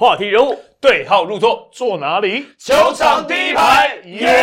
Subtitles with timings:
[0.00, 2.46] 话题人物对号入座，坐哪里？
[2.56, 4.34] 球场第一排，耶！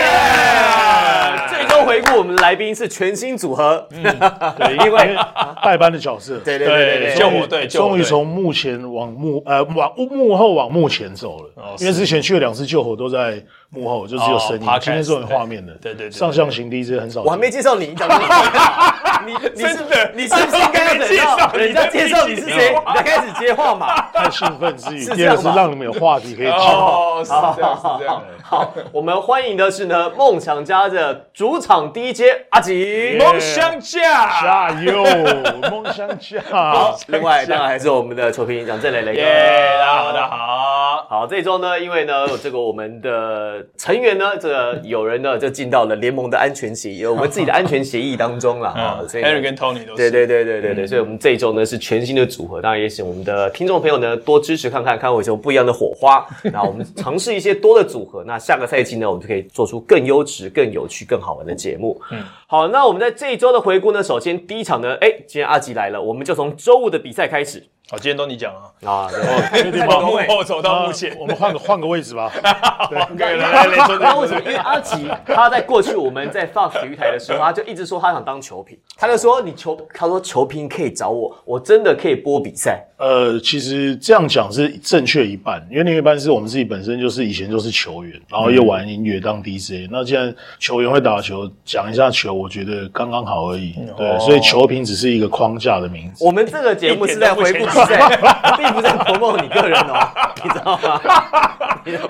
[1.50, 5.18] 最终回顾，我们来宾是全新组合，对， 因为
[5.64, 11.50] 代班的角色，对对对对对，救火队，救火队终于从幕前往幕呃往幕后往幕前走了。
[11.80, 15.74] 因为之前去了两次救火都在幕后，就只有声音哦，今天终于画面的。
[15.74, 17.26] 对对对对上象形 DJ 很少见。
[17.26, 23.88] 我还没介绍你，你讲你你你是真的你是不是应该要等到人家介绍你是谁，你才开始接话嘛？
[24.14, 26.58] 太兴奋之余，是这第二个是让你们有话题可以讲。
[26.58, 28.24] 哦，是这样，是这样。
[28.42, 33.18] 好，我们欢迎的是呢梦想家的主场 DJ 阿吉。
[33.20, 35.04] 梦想家，加油，
[35.70, 36.42] 梦想家！
[36.50, 39.20] 好另外当然还是我们的球评讲郑磊磊哥。
[39.20, 39.78] 耶！
[39.78, 41.08] 大家好，大家好。
[41.10, 50.10] 好，这周呢，因为呢，这个我们的成员呢，这个有人呢就进到了联盟的安全协议，我们自己的安全协议当中了啊， 所以呢 Harry 跟 Tony 都是。
[50.10, 56.26] 对对对对对对，所以我们这一周呢是全新的组合，当然也请我们的听众朋友呢多支持看看，看我有什么不一样的火花。
[56.52, 62.00] 那我们尝试一些多的组合，那下个赛季呢，我们就可以做出更优质、更有趣、更好玩的节目。
[62.12, 68.90] 嗯，好，那我们在这一周的回顾呢，首先第一场呢，哎，今天阿吉来了，我们就从周五的比赛开始好，今天都你讲啊。
[68.90, 69.10] 啊。
[69.10, 70.24] 对确定从幕吗？
[70.28, 72.30] 后走到幕前啊，我们换个换个位置吧。
[72.92, 74.42] 来来来，坐那为什么？
[74.42, 82.86] 因为阿吉他在过去我们在 Fox 体育台的时候，他就一直说他想当球评，他就说你球，他说球评可以找我，我真的可以播比赛。
[82.98, 93.76] 呃，其实这样讲是正确一半，因为另一半是我们自己本身就是以前就是球员，然后又玩音乐当 DJ、那既然球员会打球，讲一下球，我觉得刚刚好而已。
[93.96, 96.26] 对，所以球评只是一个框架的名字。
[96.26, 100.08] 我们这个节目是在回顾比赛，并不是在 promote 你个人哦，
[100.44, 101.02] 你知道吗？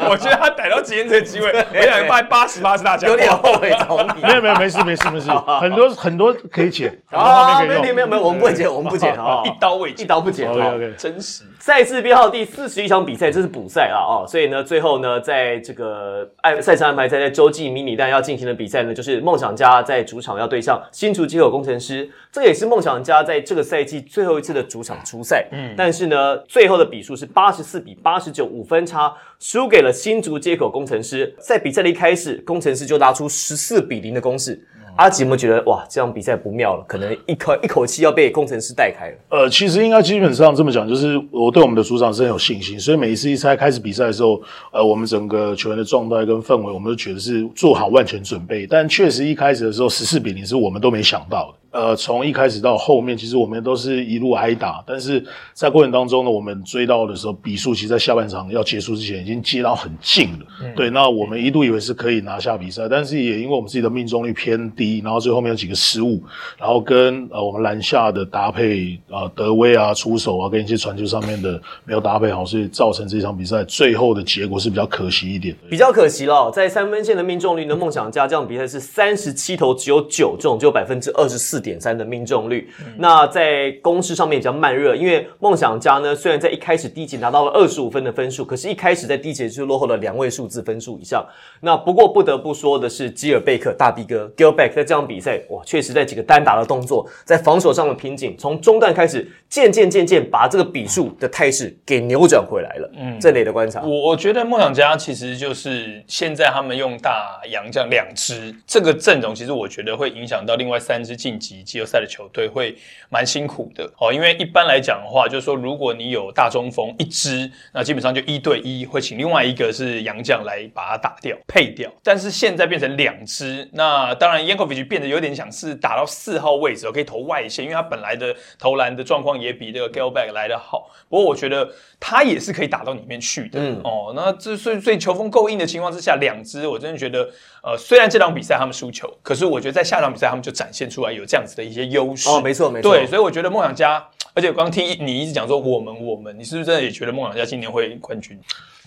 [0.09, 3.07] 我觉得他逮到今天这个机会，没想到八十八是大家。
[3.07, 4.21] 有点后悔找你。
[4.21, 5.29] 没有没有没事没事没事，
[5.61, 7.61] 很多很多可以剪，啊。
[7.61, 10.49] 没有没有没有，我们不会剪，我们不剪啊，一刀未剪一刀不剪。
[10.49, 11.43] OK OK，真实。
[11.59, 25.45] 赛事编号第四十一场比赛，这是补赛啊哦，所以呢，最后呢，在这个安赛程安排在在洲际迷你蛋要进行的比赛呢，就是梦想家在主场要对上新竹接口工程师，这也是梦想家在这个赛季最后一次的主场出赛。
[25.57, 31.35] 嗯，但是呢，最后的比数是八十四比八十九，五分差输给了新竹接口工程师。
[31.39, 34.63] 在比赛的一开始，工程师就拉出十四比零的攻势。
[34.97, 36.83] 阿吉有没有觉得哇，这样比赛不妙了？
[36.87, 39.15] 可能一口一口气要被工程师带开了。
[39.29, 44.41] 呃，其实应该基本上这么讲，就是我对我们的主场是很有信心，所以每一次一猜开始比赛的时候，
[44.71, 48.65] 呃，我们整个球员的状态跟氛围，我们都觉得是做好万全准备。
[48.65, 51.57] 但确实一开始的时候，十四比零是我们都没想到的。
[51.77, 55.23] 呃，从一开始到后面，其实我们都是一路挨打，但是
[55.53, 60.73] 在过程当中呢，我们追到的时候，比数其实在下半场要结束之前已经接到很近了。
[60.75, 66.19] 对，那我们一度以为是可以拿下比赛，但是也因为我们自己的命中率偏低，然后最后面有几个失误，
[66.57, 75.69] 然后跟呃我们篮下的搭配啊、德威啊出手啊，跟一些传球上面的没有搭配好，所以造成这场比赛最后的结果是比较可惜一点的。
[75.69, 82.69] 比较可惜了，在三分线的命中率呢，梦想家这场比赛是三十七投只有九中，只有百分之二十四点三的命中率。
[82.97, 91.25] 那在攻势上面比较慢热，因为梦想家呢虽然在一开始第一节拿到了二十五分的分数，可是一开始在第一节就落后了两位数字分数以上。
[91.61, 102.91] 那不过不得不说的是，基尔贝克大 B 哥 Gilback 在这场比赛哇，确实在几个单打的动作，在防守上的瓶颈，从中段开始渐渐渐渐把这个比数的态势给扭转回来了。
[102.95, 103.81] 嗯，这类的观察。
[103.81, 112.75] 我我觉得梦想家其实就是现在他们用大洋这样两支这个阵容，其实我觉得会影响到另外三支晋级季后赛的球队，会
[113.09, 114.13] 蛮辛苦的哦。
[114.13, 121.91] 因为一般来讲的话，就是说如果你有大中锋一支，那基本上就一对一会请另外一个是洋将来把它打掉配掉。
[122.03, 130.89] 但是现在变成两支，那当然 Yankovic 变得有点想是打到四号位置，可以投外线，因为他本来的投篮的状况也比这个 Galback 来得好。
[131.09, 131.69] 不过我觉得
[131.99, 133.59] 他也是可以打到里面去的。
[133.59, 137.29] 嗯哦，那这所以所以球风够硬的情况之下，两支我真的觉得，
[137.61, 142.29] 呃，虽然这场比赛他们输球，可是我觉得在下场比赛他们就展现出来有这样子的一些优势。
[142.29, 144.03] 哦，没错没错，对，所以我觉得梦想家，
[144.33, 148.39] 而且我刚听你一直讲说我们我们，你是不是真的也觉得梦想家今年会冠军？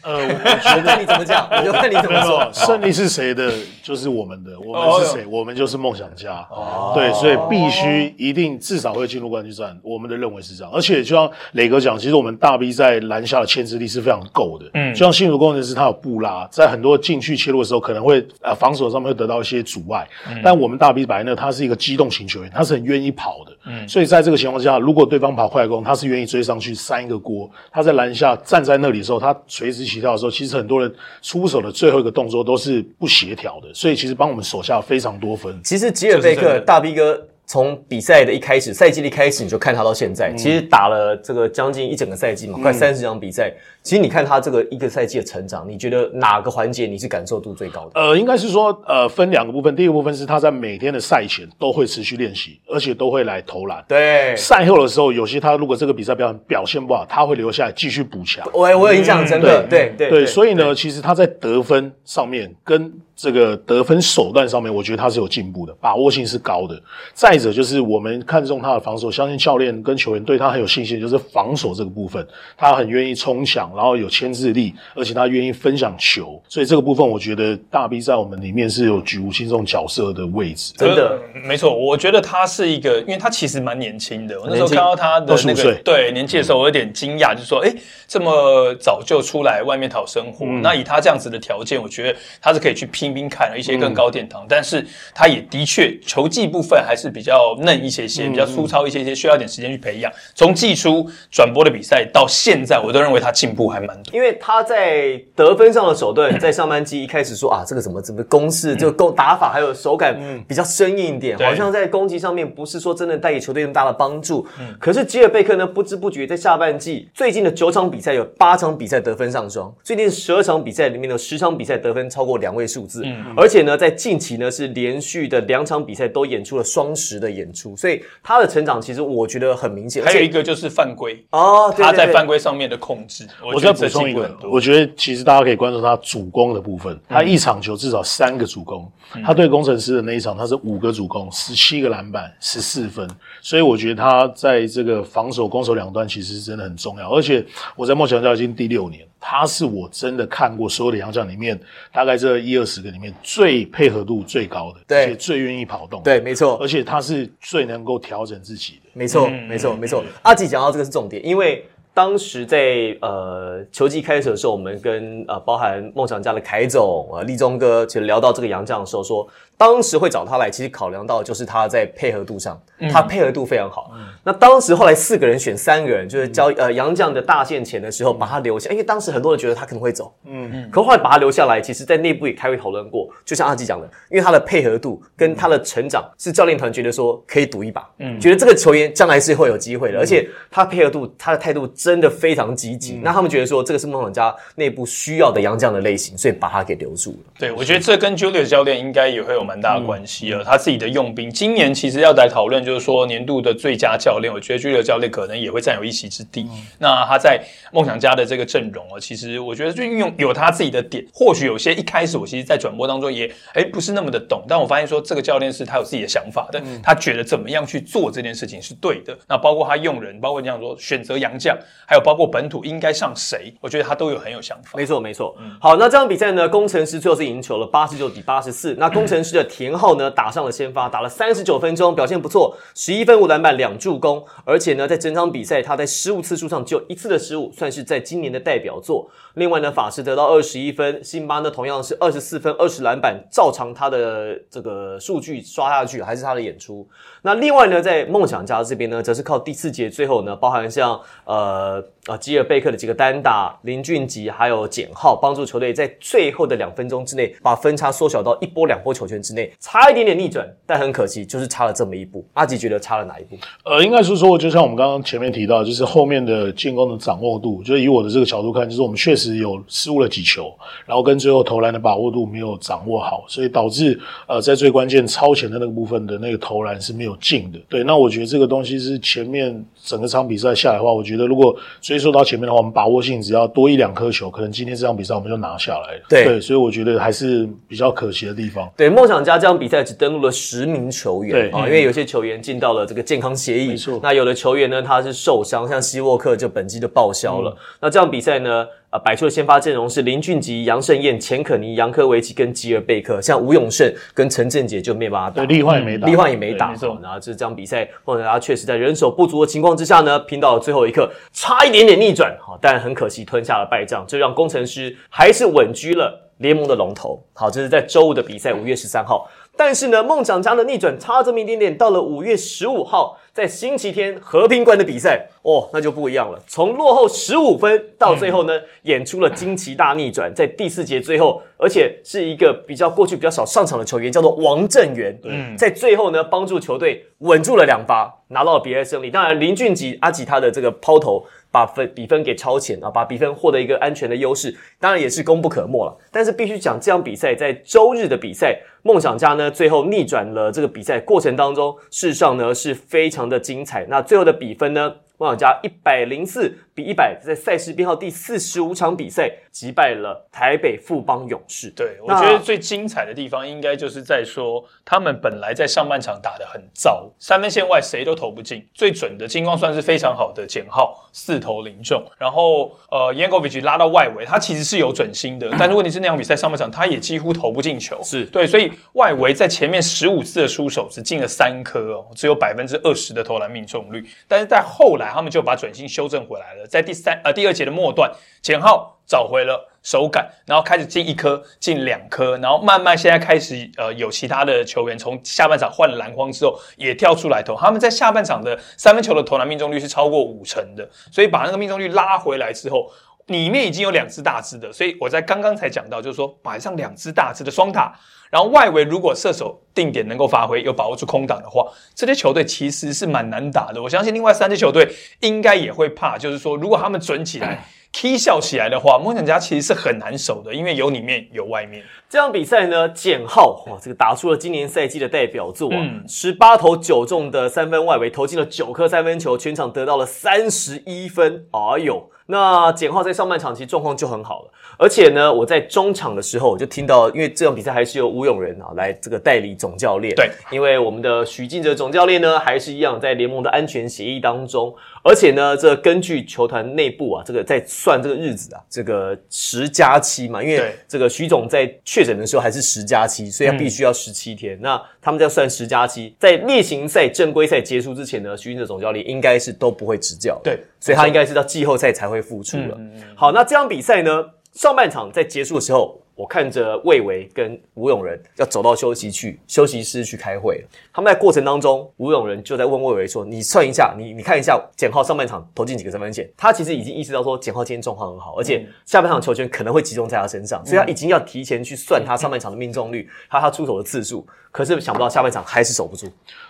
[0.02, 2.50] 呃，我觉得看你怎么讲，我就看你怎么说。
[2.52, 3.52] 胜利是谁的，
[3.82, 6.46] 就是我们的；我们是谁，我们就是梦想家。
[6.94, 9.78] 对，所以必须一定至少会进入冠军战。
[9.82, 14.66] 我们的认为是这样，而且就像磊哥讲，其实我们大 B 在篮下的牵制力是非常够的。
[14.74, 20.06] 嗯，就像新竹工程师，他有布拉，在很多禁区切入的时候，可能会呃防守上面会得到一些阻碍。
[20.42, 23.52] 但我们大 B 白呢，他是一个机动型球员，他是很愿意跑的。
[23.66, 27.50] 嗯，所以在这个情况下，如果对方跑快攻，他是愿意追上去扇一个锅。
[27.70, 35.60] 他在篮下站在那里的时候，他垂直起跳的时候，其实很多人出手的最后一个动作都是不协调的，所以其实帮我们手下非常多分。
[35.62, 43.52] 其实吉尔贝克大 B 哥从比赛的一开始，赛季的一开始你就看他到现在，其实打了这个将近一整个赛季嘛，快三十场比赛。
[43.82, 48.00] 其实你看他这个一个赛季的成长，你觉得哪个环节你是感受度最高的？
[48.00, 49.74] 呃，应该是说，呃，分两个部分。
[49.74, 53.84] 第一个部分是他在每天的赛前都会持续练习，而且都会来投篮。
[53.88, 58.48] 对，赛后的时候，有些他如果这个比赛表表现不好，他会留下来继续补强。
[58.52, 60.24] 我我有印象，真的，对对对。
[60.24, 66.80] 所以呢，其实他在得分上面跟这个得分手段上面，我觉得他是有进步的，把握性是高的。
[67.12, 72.26] 再者就是我们看中他的防守，相信教练跟球员对他很有信心，就是防守这个部分，
[72.56, 76.42] 他很愿意冲抢，然后有牵制力，而且他愿意分享球。
[76.48, 80.72] 所以这个部分，我觉得大 B 在我们里面是有举无轻重角色的位置。
[80.78, 84.40] 真的，没错，我觉得他是一个，因为他其实蛮年轻的。
[84.40, 87.70] 我那时候看到他的那个对年纪的时候，我有点惊讶，就是说，哎，
[88.08, 90.46] 这么早就出来外面讨生活。
[90.62, 94.44] 那以他这样子的条件，我觉得他是可以去拼拼看一些更高殿堂。
[94.48, 100.12] 但是他也的确球技部分还是比较嫩一些些，比较粗糙一些些，需要点时间去培养。
[100.34, 110.18] 从季初转播的比赛到现在，我都认为他进步还蛮多，因为他在得分上的手段， 在上半季一开始说啊，这个怎么怎么攻势，就攻打法还有手感
[110.48, 114.46] 比较生硬一点，好像在攻击上面不是说真的带给球队那么大的帮助。
[114.78, 122.99] 可是吉尔贝克呢，不知不觉在下半季最近的九场比赛有八场比赛得分上双，最近十二场比赛里面的十场比赛得分超过两位数字，
[123.36, 130.04] 而且呢，在近期呢是连续的两场比赛都演出了双十的演出，所以他的成长其实我觉得很明显。
[130.04, 138.90] 还有一个就是犯规哦，他在犯规上面的控制，我再补充一个，我觉得其实大家可以关注他主攻的部分，他一场球至少三个主攻，
[139.24, 143.08] 他对工程师的那一场他是五个主攻，十七个篮板，十四分，
[143.40, 147.10] 所以我觉得他在这个防守、攻守两端其实真的很重要。
[147.10, 147.44] 而且
[147.76, 151.60] 我在梦想家已经第六年，他是我真的看过所有的洋将里面，
[151.92, 160.02] 大概这一二十个里面最配合度最高的，对，最愿意跑动，对，没错，而且他是最能够调整自己的，没错，没错，没错。
[160.22, 161.64] 阿吉讲到这个是重点，因为。
[161.92, 169.28] 当时在呃球季开始的时候，我们跟呃包含梦想家的凯总啊立中哥，其实聊到这个洋将的时候，说
[169.60, 172.58] 当时会找他来，其实考量到就是他在配合度上，
[172.90, 173.92] 他配合度非常好。
[174.24, 180.50] 那当时后来四个人选三个人，就是交呃杨绛的大线前的时候，把他留下，因为当时很多人觉得他可能会走，嗯。
[180.50, 191.60] 嗯，可后来把他留下来，其实在内部也开会讨论过，就像阿基讲的，因为他的配合度跟他的成长，是教练团觉得说可以赌一把，嗯，觉得这个球员将来是会有机会的，而且他配合度，他的态度。
[191.74, 197.32] 真的非常积极，那他们觉得说这个是梦想家内部需要的杨绛的类型，所以把他给留住了。
[197.38, 200.44] 对，我觉得这跟 Julius 教练应该也会有蛮大的关系了。
[200.44, 206.46] 他自己的用兵，今年其实要来讨论，就是说年度的最佳教练，我觉得 Julius 教练可能也会占有一席之地。
[206.78, 207.42] 那他在
[207.72, 211.04] 梦想家的这个阵容啊，其实我觉得就运用有他自己的点。
[211.12, 219.18] 或许有些一开始我其实，在转播当中也哎不是那么的懂，但我发现说这个教练是他有自己的想法的，他觉得怎么样去做这件事情是对的。
[219.28, 221.56] 那包括他用人，包括你想说选择洋将。
[221.86, 224.70] 还有包括本土应该上谁，我觉得他都有很有想法。
[224.76, 225.36] 没错，没错。
[225.60, 228.74] 好，那这场比赛呢，工程师最后是赢球了，八十九比八十四。
[228.78, 239.10] 那工程师的田浩呢，打上了先发，打了三十九分钟，表现不错，十一分五篮板两助攻，而且呢，在整场比赛他在失误次数上只有一次的失误，算是在今年的代表作。
[239.34, 246.88] 另外呢，法师得到二十一分，辛巴呢同样是二十四分、二十篮板，照常他的这个数据刷下去，还是他的演出。
[247.22, 262.24] 那另外呢，在梦想家这边呢，则是靠第四节最后呢，包含像呃啊吉尔贝克的几个单打，林俊杰还有简浩，帮助球队在最后的两分钟之内把分差缩小到一波两波球权之内，差一点点逆转，但很可惜，就是差了这么一步。
[262.34, 263.36] 阿吉觉得差了哪一步？
[263.64, 269.30] 呃，应该是说，就像我们刚刚前面提到，就是后面的进攻的掌握度，就以我的这个角度看，就是我们确实。
[269.40, 270.52] 有失误了几球，
[270.84, 277.58] 然后跟最后投篮的把握度没有掌握好，所以导致呃在最关键超前的那个部分的那个投篮是没有进的。
[277.68, 281.56] 对，那我觉得这个东西是前面整个场比赛下来的话，我觉得如果
[281.90, 286.02] 追溯到前面的话，我们把握性只要多一两颗球，可能今天这场比赛我们就拿下来了。
[286.08, 288.70] 对，所以我觉得还是比较可惜的地方。
[288.76, 293.98] 对，梦想家这场比赛只登录了十名球员啊，因为有些球员进到了这个健康协议，没错。
[294.00, 297.56] 那有的球员呢他是受伤，像希沃克就本季就报销了。
[297.80, 298.64] 那这场比赛呢？
[298.90, 306.74] 啊，摆出的先发阵容是林俊杰、杨胜燕、钱可尼、杨科维奇跟吉尔贝克，像吴永胜跟陈振杰就没办法打，立焕也没打，立焕也没打。
[307.00, 316.26] 然后这场比赛，孟加拉确实在人手不足的情况之下呢，拼到了最后一刻，差一点点逆转，好，但很可惜吞下了败仗，这让工程师还是稳居了。
[316.40, 317.22] 联盟的龙头。
[317.34, 319.28] 好，这是在周五的比赛，五月十三号。
[319.60, 326.42] 但是呢，梦想家的逆转差这么一点点，到了五月十五号，在星期天和平馆的比赛，哦，那就不一样了。
[326.46, 339.10] 从落后十五分到最后呢，演出了惊奇大逆转，在第四节最后，而且是一个比较过去比较少上场的球员，叫做王正源，嗯在最后呢，帮助球队稳住了两发，拿到了比赛胜利。
[339.10, 341.22] 当然，林俊杰、阿吉他的这个抛投。
[341.50, 345.98] 把分比分给超前啊，把比分获得一个安全的优势，当然也是功不可没了。
[346.12, 353.86] 但是必须讲，这场比赛在周日的比赛，梦想家呢最后逆转了这个比赛过程当中，事实上呢是非常的精彩。
[353.88, 361.70] 那最后的比分呢，梦想家一百零四比一百，在赛事编号第四十五场比赛击败了台北富邦勇士。
[361.76, 378.24] 对，我觉得最精彩的地方应该就是在说，他们本来在上半场打得很糟，三分线外谁都投不进，最准的金光算是非常好的减号四投零中，然后呃 Yankovic 拉到外围，他其实是有准心的，但是问题是那场比赛上半场他也几乎投不进球，是。
[378.24, 402.90] 对，所以外围在前面十五次的出手只进了三颗哦，只有百分之二十的投篮命中率，但是在后来他们就把准心修正回来了，在第三呃第二节的末段，简浩找回了手感，然后开始进一颗，进两颗，然后慢慢现在开始呃有其他的球员从下半场换了篮筐之后也跳出来投，他们在下半场的三分球的投篮命中率是超过五成的，所以把那个命中率拉回来之后。
[403.30, 407.92] 里面已经有两只大只的，所以我在刚刚才讲到，就是说摆上两只大只的双塔，
[408.28, 413.80] 然后外围如果射手定点能够发挥，有把握住空档的话，这些球队其实是蛮难打的。
[413.80, 414.88] 我相信另外三支球队
[415.20, 421.84] 应该也会怕，就是说如果他们准起来、踢笑起来的话，梦想家其实是很难守的，因为有里面有外面。
[422.08, 431.46] 这场比赛呢，简浩哇，这个打出了今年赛季的代表作啊嗯，十八、投九中的三分外围，投进了九颗三分球，全场得到了三十一分。
[431.50, 454.58] 哎呦，那简浩在上半场其实状况就很好了，而且呢，我在中场的时候我就听到，因为这场比赛还是由吴永仁啊来这个代理总教练，对，因为我们的许晋哲总教练呢，还是一样在联盟的安全协议当中，而且呢，这根据球团内部啊，这个在算这个日子啊，这个十加七嘛，因为这个徐总在确诊的时候还是十加七，所以他必须要十七天。
[454.60, 462.78] 那他们在算十加七，在例行赛正规赛结束之前呢，徐晋哲总教练应该是都不会执教，对，所以他应该是到季后赛才会复出了。
[463.14, 470.62] 好，那这场比赛呢，上半场在结束的时候，我看着魏维跟吴永仁要走到休息去休息室去开会。
[470.92, 484.26] 他们在过程当中，吴永仁就在问魏维说：“你算一下，你你看一下简浩上半场投进几个三分线？”他其实已经意识到说简浩今天状况很好，而且下半场球权可能会集中在他身上，所以他已经要提前去算他上半场的命中率，还有他出手的次数。
[484.50, 486.06] 可是想不到下半场还是守不住。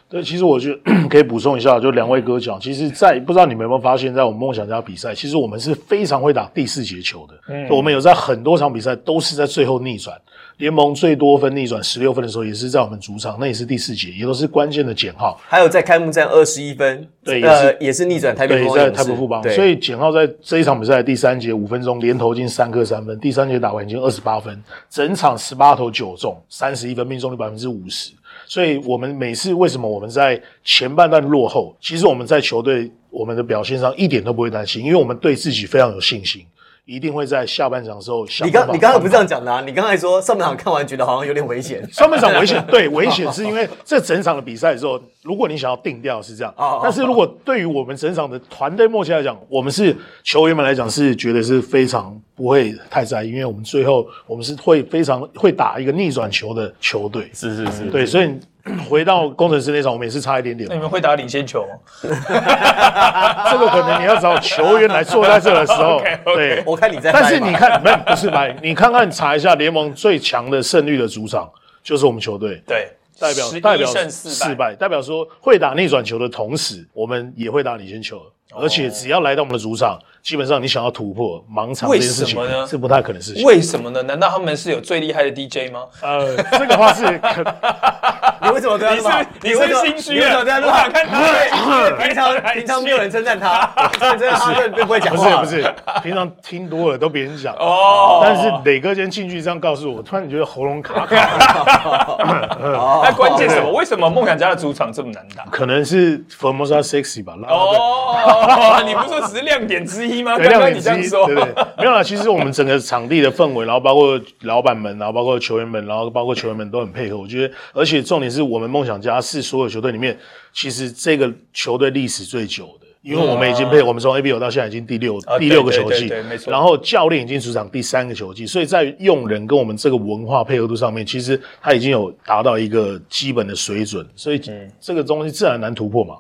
[0.09, 7.35] 对，其实我觉得 可以补充一下，就两位哥讲，其实在，不知道你们有没有发现，在我们梦想家比赛，其实我们是非常会打第四节球的。
[7.49, 10.21] 嗯，我们有在很多场比赛都是在最后逆转，
[10.61, 15.41] 联盟最多分逆转十六分的时候，也是在我们主场，那也是第四节，也都是关键的减号。
[15.43, 28.13] 还有在开幕战二十一分，对也呃是，也是逆转台北富邦勇士台北富邦，所以简浩在这一场比赛第三节五分钟连投进三颗三分，第三节打完已经二十八分，整场十八投九中，三十一分，命中率百分之五十。
[28.47, 36.45] 所以我们每次为什么我们在前半段落后，其实我们在球队我们的表现上一点都不会担心，因为我们对自己非常有信心，
[36.91, 39.63] 一定会在下半场的时候想你刚你刚刚不是这样讲的啊？
[39.65, 46.53] 你刚才说上半场看完觉得好像有点危险，上半场 危险，对危险 是因为这整场的比赛的时候，如果你想要定调是这样。
[46.57, 58.29] 哦哦，但是如果对于我们整场的团队默契来讲，我们是球员们来讲是觉得是非常不会太在意，因为我们最后我们是会非常会打一个逆转球的球队，是是是，对，所以
[58.89, 60.69] 回到工程师那场，我们也是差一点点。
[60.69, 61.67] 那，你们会打领先球？
[61.67, 61.75] 吗？
[63.51, 66.01] 这个可能你要找球员来坐在这的时候
[66.35, 71.51] 对，我看你在，但是你，看，没有不是白，你看看查一下联盟最强的胜率的主场
[71.83, 72.63] 就是我们球队。
[72.67, 72.89] 对，
[73.19, 74.55] 代表代表胜四败。
[74.55, 78.21] 败，代表说会打逆转球的同时，我们也会打领先球，
[78.55, 83.43] 而且只要来到我们的主场，基本上你想要突破盲场这件事情为什么呢是不太可能的事情。
[83.45, 84.03] 为什么呢？
[84.03, 85.85] 难道他们是有最厉害的 DJ 吗？
[86.03, 87.45] 呃，这个话是可
[88.43, 89.21] 你为什么对他那么好？
[89.43, 90.89] 你是心虚你为什么对他那么好？
[90.91, 102.17] 看他对平常 平常没有人称赞他，真的他就不会讲话，不是不是，平常听多了都别人讲哦但是磊哥今天进去这样告诉我，突然觉得喉咙卡卡，
[103.05, 103.71] 那关键什么？
[103.73, 105.45] 为什么梦想家的主场这么难打？
[105.51, 107.35] 可能是 Formosa sexy 吧。
[107.47, 110.37] 哦，你不是说只是亮点之一吗？
[110.37, 112.03] 对，刚刚亮点之一，你这样说，对对，没有啦。
[112.03, 117.17] 其实我们整个场地的氛围，然后包括老板们，然后包括球员们，然后包括球员们都很配合。
[117.17, 120.17] 我觉得，而且重点是我们梦想家是所有球队里面，
[120.53, 122.87] 其实这个球队历史最久的。
[123.03, 126.13] 因为我们已经配我们从 A B O 到现在已经第六啊第六个球季
[126.47, 134.43] 然后教练已经出场第三个球季，所以在用人跟我们这个文化配合度上面，其实他已经有达到一个基本的水准，所以
[134.79, 136.17] 这个东西自然难突破嘛。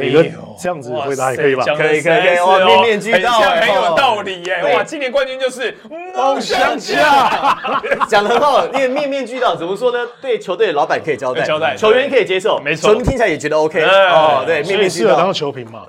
[0.00, 1.64] 你跟这样子回答也可以吧？
[1.64, 2.64] 可以可以可以。
[2.66, 4.74] 面面俱到很有哦道理耶！
[4.74, 5.74] 哇，今年冠军就是
[6.14, 7.58] 梦想家，
[8.06, 10.06] 讲的很好，因为面面俱到，怎么说呢？
[10.20, 12.92] 对球队的老板可以交代，交代球员可以接受，没错。
[12.92, 14.08] 球迷听起来也觉得 OK 哎。
[14.08, 15.08] 哦，对，面面俱到。
[15.08, 15.32] 以适合当。
[15.32, 15.86] 球评嘛。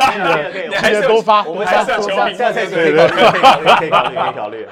[0.00, 1.44] 可以了可以了你还是多发。
[1.44, 4.66] 我们还是下次有球迷下次可以考虑，可以考虑，可以考虑，可以考虑。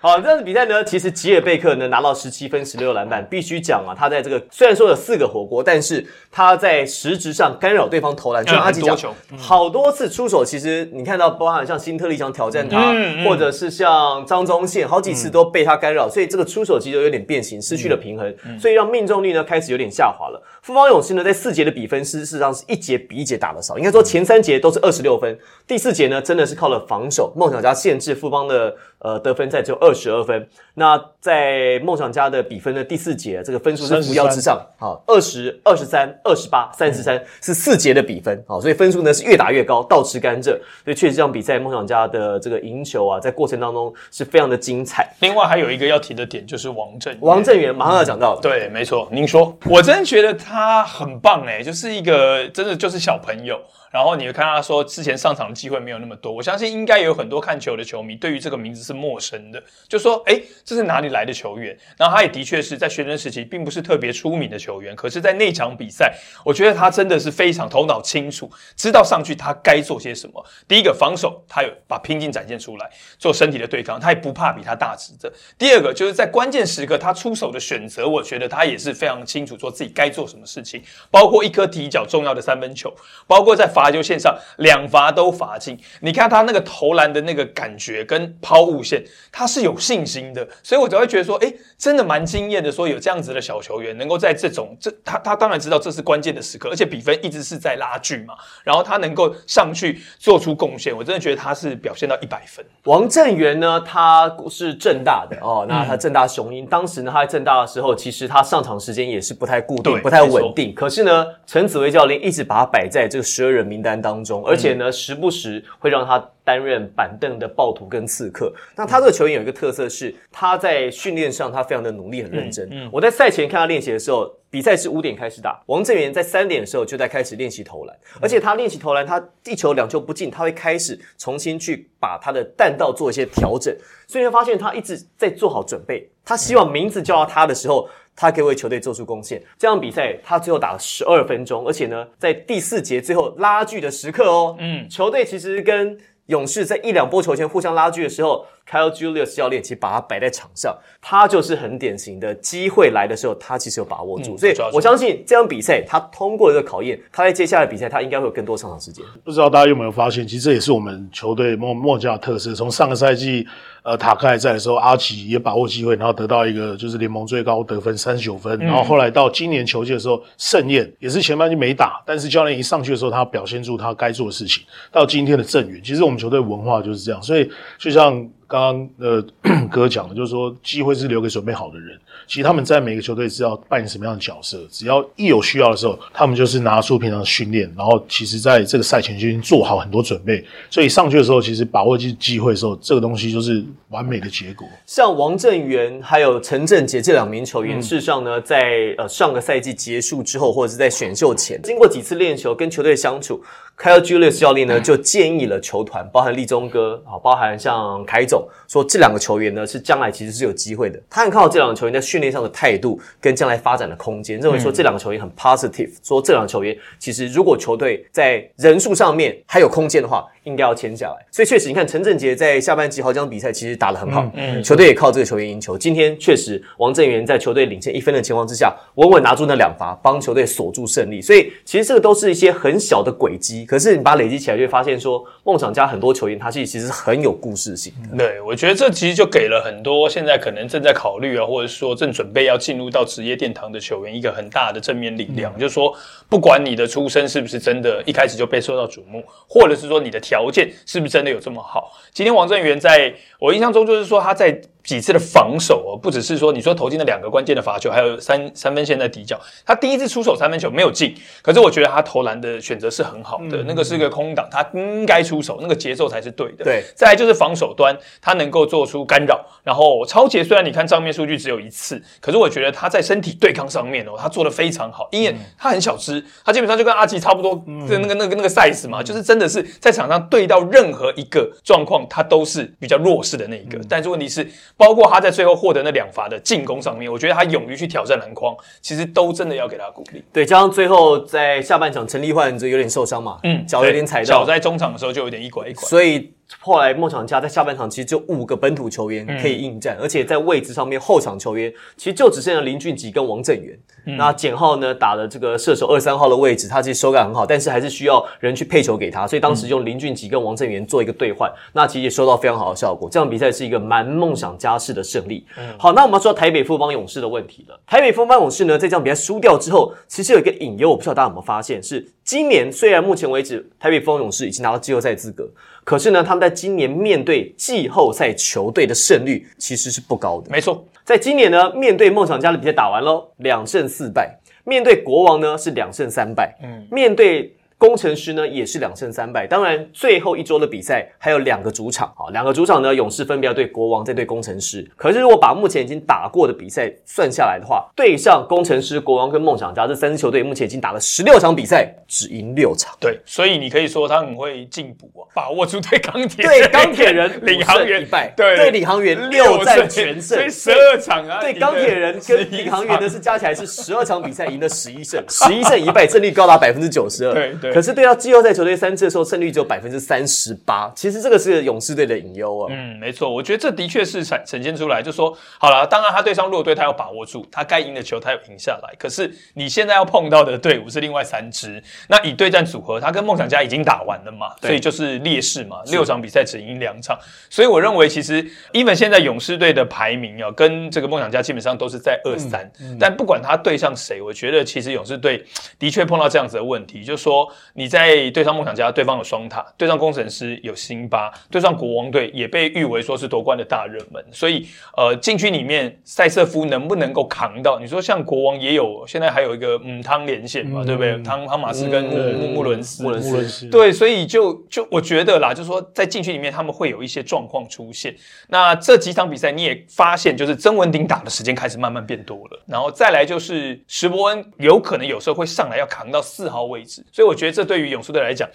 [0.00, 8.96] 好，这场比赛呢，其实吉尔贝克呢拿到十七分、十六篮板，必须讲啊，他在这个虽然说有四个火锅，但是他在实质上干扰对方投篮，就像阿吉讲
[9.36, 20.42] 好多次出手，其实你看到，包含像新特利想挑战他，或者是像张宗宪，好几次都被他干扰，所以这个出手其实有点变形，失去了平衡，所以让命中率呢开始有点下滑了。
[20.62, 30.48] 富邦勇士呢，在四节的比分是事实上是一节比一节打的少，应该说前三节都是二十六分，第四节呢真的是靠了防守，梦想家限制富邦的呃得分在只有二十二分。
[30.72, 40.58] 那在梦想家的比分的第四节，这个分数是扶摇直上，好，二十二十三、二十八、三十三是四节的比分，好，所以分数呢是越打越高，倒吃甘蔗。
[40.84, 45.14] 所以确实这场比赛梦想家的这个赢球啊，在过程当中是非常的精彩。
[45.20, 53.60] 另外还有一个要提的点就是王振宇王振源马上要讲到了，对，没错，您说，我真觉得他很棒哎，就是一个真的就是小朋友。
[53.94, 61.78] 然后你会看他说之前上场的机会没有那么多，我相信应该有很多看球的球迷对于这个名字是陌生的，就说哎，这是哪里来的球员？
[61.96, 66.12] 然后他也的确是在学生时期并不是特别出名的球员，可是，在那场比赛，
[66.44, 70.44] 我觉得他真的是非常头脑清楚，知道上去他该做些什么。
[70.66, 75.32] 第一个防守，他有把拼劲展现出来，做身体的对抗，他也不怕比他大只的。
[75.56, 80.82] 第二个就是在关键时刻他出手的选择，我觉得他也是非常清楚，说自己该做什么事情，
[81.12, 82.92] 包括一颗提脚重要的三分球，
[83.28, 85.78] 包括在罚球线上两罚都罚进。
[86.00, 102.64] 你看他那个投篮的那个感觉跟抛物线，他是有信心的，所以我才会觉得说，哎，真的蛮惊艳的，说有这样子的小球员能够在这种这他他当然知道这是关键的时刻，而且比分一直是在拉锯嘛，然后他能够上去做出贡献，我真的觉得他是表现到一百分。
[102.84, 110.74] 王正源呢，他是正大的哦，那他正大雄鹰，当时呢他在正大的时候，其实他上场时间也是不太固定，不太稳定。
[110.74, 118.52] 可是呢，陈子薇教练一直把他摆在这个十二人名单当中，而且呢，时不时会让他担任板凳的暴徒跟刺客。
[118.76, 122.68] 那他这个球员有一个特色是，他在训练上他非常的努力，很认真。
[122.70, 124.32] 嗯我在赛前看他练习的时候。
[124.54, 136.08] 比赛是五点开始打，王正源在三点的时候就在开始练习投篮，而且他练习投篮，他一球两球不进，他会开始重新去把他的弹道做一些调整，所以你会发现他一直在做好准备。
[136.24, 139.42] 他希望名字叫到他的时候，他可以为球队做出贡献。
[139.58, 154.36] 这场比赛他最后打了十二分钟，而且呢，在第四节最后拉锯的时刻哦，嗯，球队其实跟勇士在一两波球前互相拉锯的时候，Kyle Julius 教练其实把他摆在场上，他就是很典型的机会来的时候，他其实有把握住。
[154.36, 159.04] 所以我相信这场比赛他通过这个考验，他在接下来比赛他应该会有更多上场时间。
[159.22, 162.54] 不知道大家有没有发现，其实这也是我们球队莫莫加的特色。
[162.54, 163.46] 从上个赛季，
[163.82, 168.58] 呃，塔克还在的时候，阿奇也把握机会，然后得到一个就是联盟最高得分三十九分。
[168.58, 174.64] 然后后来到今年球季的时候，盛宴也是前半季没打，但是教练一上去的时候，他表现出他该做的事情。
[174.90, 177.22] 到今天的正源，其实我们球队文化就是这样。
[177.22, 179.24] 所以就像刚刚呃
[179.70, 181.98] 哥讲的，就是说机会是留给准备好的人。
[182.26, 194.66] 其实他们在每个球队是要扮演什么样的角色，只要一有需要的时候，他们就是拿出平常的训练，然后其实在这个赛前就已经做好很多准备，所以上去的时候，其实把握机机会的时候，这个东西就是完美的结果。
[194.86, 203.42] 像王正源还有陈振杰这两名球员，事实上呢，在呃上个赛季结束之后，或者是在选秀前，经过几次练球跟球队相处
[203.78, 211.00] ，Kyle Julius 教练呢就建议了球团，包含立中哥啊，包含像凯总，说这两个球员呢是将来其实是有机会的。
[211.10, 221.26] 他很看好这两个球员在训练上的态度跟将来发展的空间，认为说这两个球员很 positive，说这两个球员其实如果球队在人数上面还有空间的话，应该要签下来。
[221.30, 225.76] 所以确实，你看陈振杰在下半季好几场比赛其实打得很好，嗯球队也靠这个球员赢球。
[225.76, 231.20] 今天确实王正源在球队领先一分的情况之下，稳稳拿住那两罚，帮球队锁住胜利。
[231.20, 238.16] 所以其实这个都是一些很小的轨迹，可是你把它累积起来，就会发现说，梦想家很多球员他其实其实很有故事性的。
[238.16, 245.94] 对，我觉得这其实就给了很多现在可能正在考虑啊，或者说正准备要进入到职业殿堂的球员一个很大的正面力量，就是说，
[246.28, 251.92] 不管你的出身是不是真的一开始就被受到瞩目，或者是说你的条件是不是真的有这么好。
[252.12, 259.40] 今天王正源在我印象中就是说他在几次的防守哦，不只是说你说投进了两个关键的罚球，还有三三分线在底角。
[259.64, 266.64] 他第一次出手三分球没有进，可是我觉得他投篮的选择是很好的，那个是个空档，他应该出手，那个节奏才是对的。
[266.64, 277.54] 对，再来就是防守端，他能够做出干扰，然后超杰虽然你看账面数据只有一次，可是我觉得他在身体对抗上面哦，他做的非常好，因为他很小只，他基本上就跟阿吉差不多
[277.88, 283.80] 的那个那个那个 size 嘛，就是真的是在场上对到任何一个状况，他都是比较弱势的那一个。
[283.88, 290.22] 但是问题是，包括他在最后获得那两罚的进攻上面，我觉得他勇于去挑战篮筐，其实都真的要给他鼓励。
[290.32, 296.32] 对，加上最后在下半场陈立焕就有点受伤嘛，嗯，脚有点踩到，脚在中场的时候就有点一拐一拐，所以。
[296.60, 303.78] 后来梦想家在下半场其实就五个本土球员可以应战，而且在位置上面后场球员其实就只剩下林俊杰跟王振元。
[304.18, 313.08] 那简浩呢打了这个射手二三号的位置，他其实手感很好，但是还是需要人去配球给他，所以当时用林俊杰跟王振元做一个兑换，那其实也收到非常好的效果。
[313.10, 315.46] 这场比赛是一个蛮梦想家式的胜利。
[315.78, 317.80] 好，那我们要说台北富邦勇士的问题了。
[317.86, 325.48] 台北富邦勇士呢在这场比赛输掉之后，其实有一个隐忧，我不知道大家有没有发现，是今年虽然目前为止台北富邦勇士已经拿到季后赛资格。
[325.84, 330.50] 可是呢，他们在今年面对季后赛球队的胜率其实是不高的。
[330.50, 334.24] 没错，在今年呢，面对梦想家的比赛打完喽，两胜四败；
[334.64, 336.56] 面对国王呢是两胜三败。
[336.62, 337.54] 嗯，面对。
[337.86, 344.90] 工程师呢也是两胜三败，当然最后一周的比赛还有两个主场啊，两个主场呢，勇士分别要对国王，再对工程师。
[344.96, 352.96] 可是如果把目前已经打过的比赛算下来的话，对上工程师、国王跟梦想家这三支球队，目前已经打了十六场比赛，只赢六场。
[352.98, 367.34] 对，所以你可以说他很会进补啊，把握住对钢铁对钢铁人 领航员一败，对对领航员六战全胜，十二场啊，对钢铁人跟领航员呢是加起来是十二场比赛赢了十一胜，十一胜一败，胜率高达百分之九十二。
[367.34, 368.54] 对对，可是对到季后赛。
[368.54, 372.68] 球队三次的时候胜率只有百分之三十八，其实这个是勇士队的隐忧啊。
[372.70, 378.94] 嗯，没错，我觉得这的确是呈呈现出来，就说好了，当然他对上弱队，他要把握住，他该赢的球他要赢下来。
[378.96, 387.18] 可是你现在要碰到的队伍是另外三支，那以对战组合，他跟梦想家已经打完了嘛，所以就是劣势嘛，六场比赛只赢两场。
[387.50, 388.40] 所以我认为其实
[388.72, 392.70] ，even 现在勇士队的排名啊，跟这个梦想家基本上都是在二三。
[393.00, 395.44] 但不管他对上谁，我觉得其实勇士队
[395.76, 398.44] 的确碰到这样子的问题，就是说你在对。
[398.44, 404.22] 上梦想家，对方有双塔；对上工程师有辛巴；对上国王队也被誉为说是夺冠的大热门。
[404.30, 404.66] 所以，
[404.98, 407.80] 呃，禁区里面塞瑟夫能不能够扛到？
[407.80, 411.16] 你说像国王也有，现在还有一个嗯汤连线嘛，对不对？
[411.22, 418.14] 汤汤马斯跟穆穆穆伦斯，穆伦斯对，所以就就我觉得啦，就是说在禁区里面他们会有一些状况出现。
[418.48, 428.48] 那这几场比赛你也发现，就是曾文鼎打的时间开始慢慢变多了，然后再来就是石伯恩有可能有时候会上来要扛到四号位置，所以我觉得觉得这对于勇士队来讲，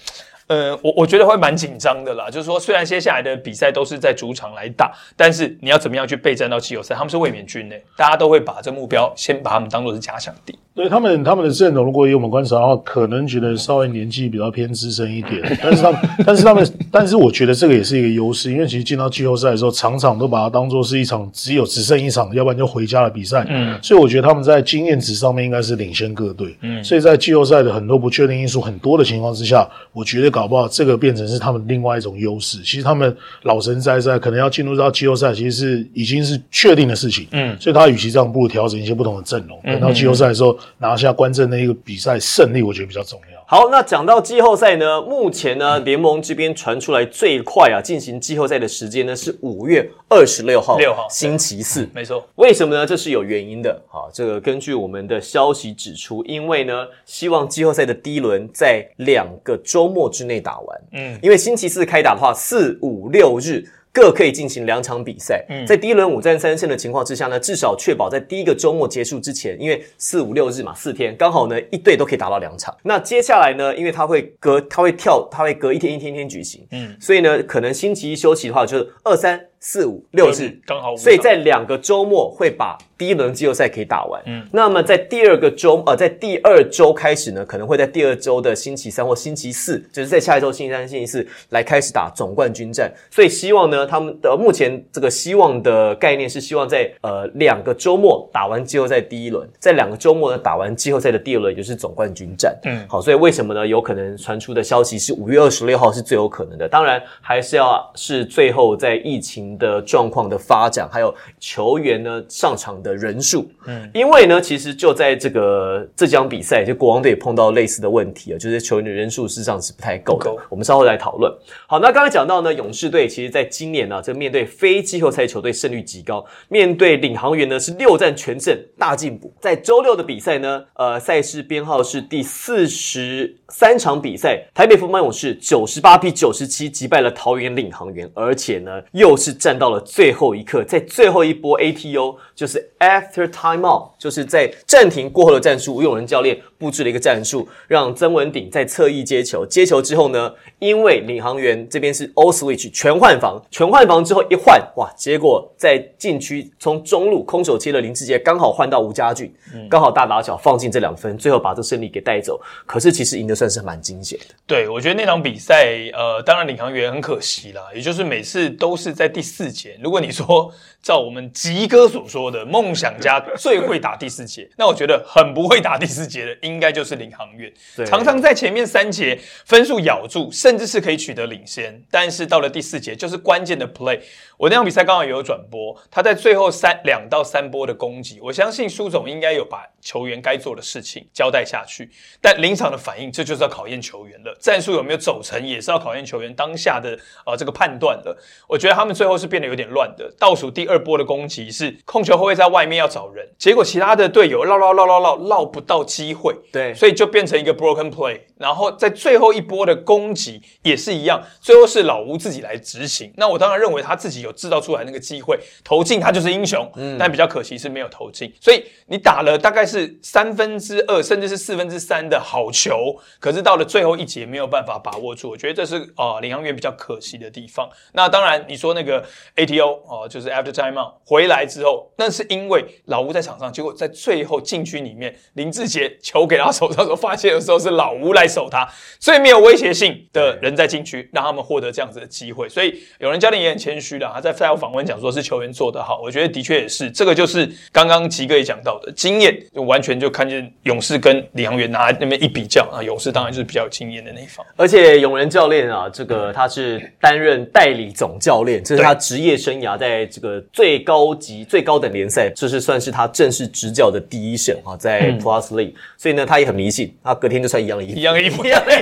[0.49, 2.27] 呃，我我觉得会蛮紧张的啦。
[2.29, 6.95] 就是说，虽然接下来的比赛都是在主场来打，但是你要怎么样去备战到季后赛？
[6.95, 10.57] 他们是卫冕军呢，大家都会把这目标先把他们当做是假想敌。
[10.75, 23.45] 对他们，他们的阵容如果以我们观察的话，可能觉得稍微年纪比较偏资深一点， 但是他们，但是他们，但是我觉得这个也是一个优势，因为其实进到季后赛的时候，场场都把它当做是一场只有只剩一场，要不然就回家的比赛。
[23.49, 26.55] 嗯，所以我觉得他们在经验值上面应该是领先各队。
[26.61, 32.59] 嗯，所以在季后赛的很多不确定因素很多的情况之下，我觉得搞不好这个变成是他们另外一种优势。
[32.59, 37.27] 其实他们老神在在，可能要进入到季后赛，其实是已经是确定的事情。
[37.31, 40.57] 嗯，所以他与其这样，不如调整一些不同的阵容，等到季后赛的时候。
[40.81, 43.38] 拿下关键的一个比赛胜利，我觉得比较重要。
[43.51, 52.23] 好，那讲到季后赛呢，目前呢联盟这边传出来最快啊进行季后赛的时间呢是五月二十六号，六号星期四，没错。
[52.35, 52.85] 为什么呢？
[52.85, 53.81] 这是有原因的。
[53.87, 60.81] 好，这个根据我们的消息指出，因为呢希望季后赛的第一轮在两个周末之内打完。
[60.91, 63.67] 嗯，因为星期四开打的话，四五六日。
[63.91, 65.65] 各可以进行两场比赛，嗯。
[65.65, 72.75] 在第一轮五战三胜的情况之下呢，至少确保在第一个周末结束之前，因为四五六日嘛，四天刚好呢，一队都可以打到两场。
[72.83, 79.39] 那接下来呢，因为他会隔，他会跳，他会隔一天一天一天举行，嗯，所以呢，可能星期一休息的话，就是二三。
[79.61, 80.57] 四五六日。
[80.65, 84.21] 刚好，所以在两个周末会把第一轮季后赛可以打完。
[84.25, 92.93] 嗯，那么在第二个周呃，在第二周开始呢，可能会在第二周的星期三或星期四，就是在下一周星期三、星期四来开始打总冠军战。
[93.09, 102.55] 所以希望呢，他们的目前这个希望的概念是希望在呃两个周末打完季后赛第一轮，在两个周末呢打完季后赛的第二轮，也就是总冠军战。
[102.65, 103.65] 嗯，好，所以为什么呢？
[103.65, 106.67] 有可能传出的消息是五月二十六号是最有可能的。
[106.67, 109.39] 当然，还是要是最后在疫情。
[109.57, 113.49] 的状况的发展，还有球员呢上场的的人数。
[113.65, 120.35] 嗯，因为呢，其实就在这个这场比赛，就国王队也碰到类似的问题啊，就是球员的人数事实上是不太够的。
[120.49, 121.31] 我们稍后来讨论。
[121.67, 129.31] 好，那刚才讲到呢，勇士队其实在今年呢，这面对非季后赛球队胜率极高，面对领航员呢是六战全胜，大进步。
[129.39, 159.33] 在周六的比赛呢，呃，赛事编号是第四十三场比赛，台北富邦勇士九十八比九十七击败了桃园领航员，而且呢，又是战到了最后一刻，在最后一波 ATO，就是 After Timeout，就是在暂停过后的战术，吴永仁教练布置了一个战术，让曾文鼎在侧翼接球，接球之后呢，因为领航员这边是 All Switch 全换防，全换防之后一换，哇，结果在禁区从中路空手切了林志杰，刚好换到吴家俊，
[159.69, 162.39] 刚好大打小放进这两分，最后把这胜利给带走。
[162.65, 164.35] 可是其实赢得算是蛮惊险的。
[164.45, 169.79] 对，我觉得那场比赛，呃，当然领航员很可惜啦，也就是每次都是在第四节。
[169.81, 170.51] 如果你说
[170.83, 177.51] 照我们吉哥所说的，梦想家最会打第四节，那我觉得很不会打第四节的，应该就是领航员。
[177.85, 183.99] 常常在前面三节分数咬住，甚至是可以取得领先，但是到了第四节就是关键的 play。
[184.37, 191.89] 我那场比赛刚好也有转播，他在最后三两到三波的攻击，我相信苏总应该有把球员该做的事情交代下去，
[192.21, 194.35] 但临场的反应，这就是要考验球员了。
[194.39, 198.17] 战术有没有走成，也是要考验球员当下的呃这个判断了。
[198.47, 200.09] 我觉得他们最后是变得有点乱的。
[200.17, 208.19] 倒数第二波的攻击是控球后卫在外面要找人，结果其他的队友绕绕绕绕绕绕不到机会，对，所以就变成一个 broken play。
[208.37, 213.13] 然后在最后一波的攻击也是一样，最后是老吴自己来执行。
[213.17, 216.69] 那我当然认为他自己有制造出来那个机会投进，他就是英雄。
[216.75, 218.33] 嗯，但比较可惜是没有投进。
[218.39, 225.29] 所以你打了大概是三分之二，甚至是四分之三的好球，可是到了最后一节没有办法把握住。
[225.29, 227.69] 我觉得这是啊领航员比较可惜的地方。
[227.93, 238.29] 那当然你说那个 ATO 哦，就是 After Timeout 回来之后，那是因为老吴在场上，结果在最后禁区里面，林志杰球给他手上时候，发现的时候是老吴来。
[238.29, 242.47] 守他最没有威胁性的人在禁区，让他们获得这样子的机会。
[242.47, 246.91] 所以有人教练也很谦虚的，他在赛后访问讲说是球员做得好，我觉得的确也是。
[246.91, 254.45] 这个就是刚刚吉哥也讲到的经验，就完全就看见勇士跟李航员拿那边一比较啊，勇士当然就是比较有经验的那一方。
[254.55, 265.73] 而且永仁教练啊，这个他是担任代理总教练，这是他职业生涯在这个最高级、最高等联赛，这是算是他正式执教的第一胜啊，在 Plus League。
[265.97, 268.13] 所以呢，他也很迷信，他隔天就穿一样的衣服，一样。
[268.13, 268.75] 的衣服一样的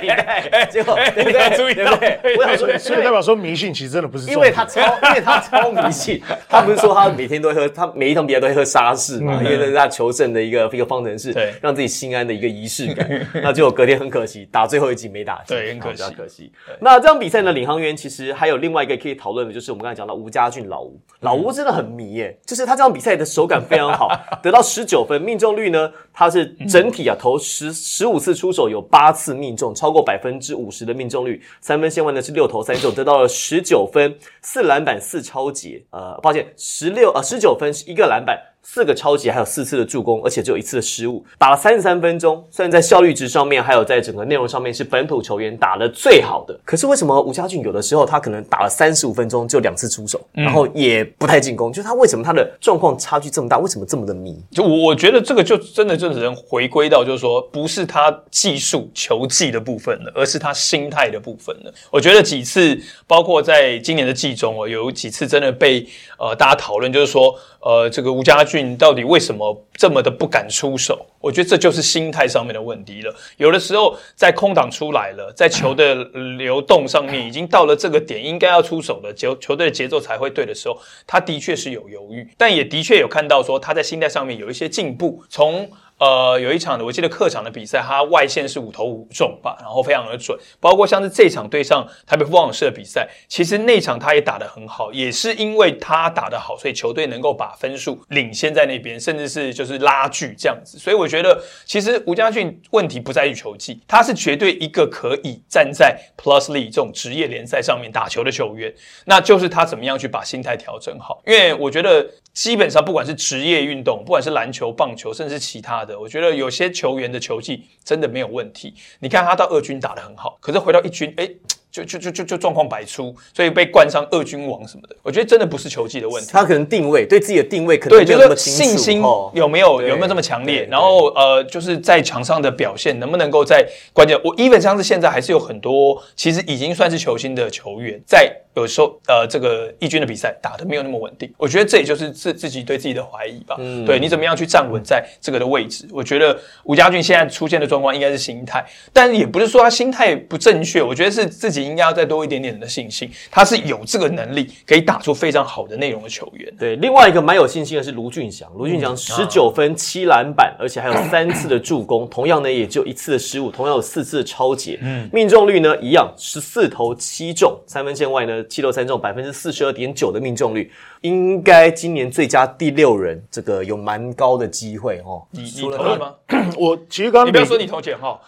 [0.00, 1.56] 礼拜，结果对不 对？
[1.56, 1.92] 注意到，
[2.38, 6.22] 我想说，所以代表说迷信其实真的不是，因为他超，因为他超迷信。
[6.48, 9.40] 他不是说他每天都会喝，他每一场比赛都会喝沙士嘛？
[9.42, 13.08] 因为那是他求胜的一个一个方程式，对，让自己心安的一个仪式感。
[13.42, 16.52] 那结果隔天很可惜，打最后一集没打进，对，很可惜，可惜。
[16.80, 24.10] 那这场比赛呢，领航员其实还有另外一个可以讨论的，就是我们刚才讲到吴家俊老吴，老吴真的很迷耶，就是他这场比赛的手感非常好，
[24.42, 38.36] 得到十九分，命中率呢，他是整体啊投十十五次出手有八次命中，超过百分之五十的命中率，三分线外呢是六投三中，得到了十九分，四篮板四超级，呃，抱歉，十六呃十九分是一个篮板。
[38.62, 42.42] 四个超级，还有四次的助攻，而且只有一次的失误，打了三十三分钟。
[42.50, 51.72] 虽然在效率值上面，还有在整个内容上面是本土球员打的最好的，可是为什么吴家俊有的时候他可能打了三十五分钟就两次出手，然后也不太进攻？
[51.72, 53.58] 就是他为什么他的状况差距这么大？
[53.58, 54.40] 为什么这么的迷？
[54.50, 61.74] 就我我觉得这个就真的就只能回归到就是说，不是他技术球技的部分了，而是他心态的部分了。
[61.90, 65.86] 我觉得几次，包括在今年的季中哦，有几次真的被
[66.18, 67.34] 呃大家讨论，就是说。
[67.62, 71.06] 呃，这个吴家俊到底为什么这么的不敢出手？
[71.20, 73.14] 我觉得这就是心态上面的问题了。
[73.36, 75.94] 有的时候在空档出来了，在球的
[76.36, 85.22] 流动上面已经到了这个点，应该要出手了球球队的节奏才会对的时候，他的确是有犹豫，但也的确有看到说他在心态上面有一些进步。
[85.28, 85.70] 从
[86.02, 90.36] 呃，有一场的，我记得客场的比赛，他外线是五投五中吧，然后非常的准。
[90.58, 100.76] 包括像是这场对上台北富邦勇士的比赛，其实那场他也打得很好，也是因为他打得好，所以球队能够把分数领先在那边，甚至是就是拉锯这样子。
[100.76, 111.22] 所以我觉得，其实吴家俊问题不在于球技，他是绝对一个可以站在 Plus League 这种职业联赛上面打球的球员，那就是他怎么样去把心态调整好。
[111.24, 112.04] 因为我觉得。
[112.34, 118.74] 基本上，不管是职业运动，不管是篮球、棒球，甚至其他的，我觉得有些球员的球技真的没有问题。
[119.00, 121.28] 你看他到二军打得很好，可是回到一军，哎，
[121.70, 124.96] 就就就就就状况百出，所以被冠上二军王什么的。
[125.02, 129.02] 我觉得真的不是球技的问题，他可能定位对自己的定位可能对，就是信心
[129.32, 130.66] 有没有有没有这么强烈？
[130.70, 138.38] 然后呃，就是在场上的表现能不能够在关键，我基本上是现在还是有很多其实已经算是球星的球员在。
[138.54, 141.32] 有时候呃这个义军的比赛打的没有那么稳定。
[141.36, 143.56] 我觉得这也就是自自己对自己的怀疑吧。
[143.58, 145.86] 嗯对你怎么样去站稳在这个的位置？
[145.90, 156.52] 我觉得吴家俊现在出现的状况应该是心态，但也不是说他心态不正确，我觉得是自己应该要再多一点点的信心，他是有这个能力可以打出非常好的内容的球员。
[156.58, 170.70] 对，另外一个蛮有信心的是卢俊祥，卢俊嗯祥十九分七篮板，而且还有三次的助攻，同样呢也只有一次的失误，同样有四次的超节，嗯，命中率呢一样，十四投七中，三分线外呢七六三中，百分之四十二点九的命中率，
[171.02, 175.22] 应该今年最佳第六人，这个有蛮高的机会哦。
[175.30, 176.14] 你你投了吗？
[176.56, 178.20] 我其实刚刚你不要说你投简哈，